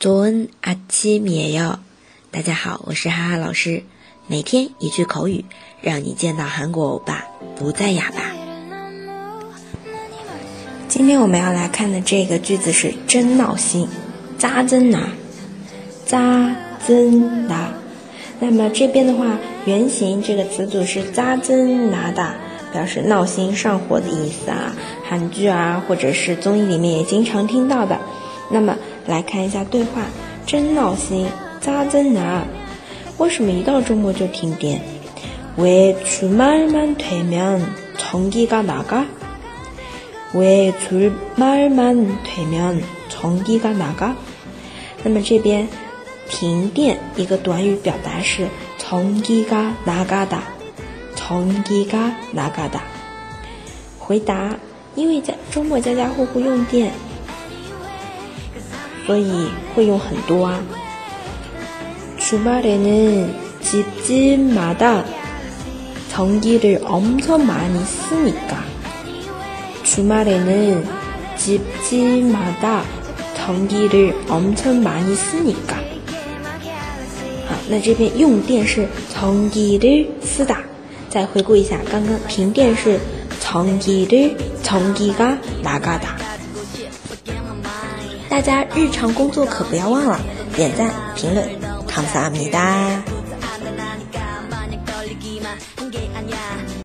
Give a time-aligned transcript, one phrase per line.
[0.00, 1.78] 昨은阿침米에 요，
[2.30, 3.82] 大家好，我是哈哈老师，
[4.28, 5.44] 每天一句口语，
[5.82, 8.22] 让你见到韩国欧巴不再哑巴。
[10.88, 13.86] 今天我们要来看的这个句子是真闹心，
[14.38, 15.06] 扎针呐，
[16.06, 16.56] 扎
[16.88, 17.68] 针呐。
[18.38, 22.34] 那么这边的话，原型这个词组是扎针拿的，
[22.72, 24.74] 表示闹心上火的意思啊，
[25.06, 28.00] 韩剧啊或者是综艺里面也经常听到的。
[28.50, 28.74] 那么。
[29.10, 30.04] 来看一下对话，
[30.46, 31.28] 真闹心，
[31.60, 32.46] 咋整呢？
[33.18, 34.80] 为什么一到周末就停电？
[35.56, 37.58] 为주말만되면
[37.98, 39.02] 전기가나 가？
[40.32, 44.14] 为주말만되면전기가나 가？
[45.02, 45.66] 那么这边
[46.28, 48.46] 停电一个短语表达是
[48.78, 50.38] 전기가나가 다，
[51.16, 52.78] 전기가나가 다。
[53.98, 54.54] 回答，
[54.94, 56.92] 因为家周末家家户户用电。
[59.06, 60.60] 所以会用很多啊。
[62.18, 63.26] 주말에는
[63.62, 65.02] 집집마다
[66.12, 68.60] 전기를엄청많이쓰니까
[69.84, 70.82] 주말에는
[71.36, 72.82] 집집마다
[73.36, 75.74] 전기를엄청많이쓰니까
[77.48, 80.58] 好，那这边用电是전기를쓰 다。
[81.08, 83.00] 再回顾一下刚刚停电是
[83.42, 84.30] 전기를
[84.62, 86.29] 전기가나가 다。
[88.30, 90.18] 大家日常工作可不要忘了
[90.54, 91.46] 点赞、评论，
[91.88, 93.02] 康萨米达。